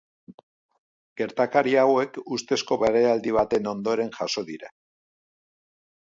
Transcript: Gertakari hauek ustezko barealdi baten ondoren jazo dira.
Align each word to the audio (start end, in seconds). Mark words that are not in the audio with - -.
Gertakari 1.21 1.75
hauek 1.81 2.17
ustezko 2.37 2.77
barealdi 2.83 3.33
baten 3.35 3.69
ondoren 3.73 4.09
jazo 4.21 4.45
dira. 4.51 4.71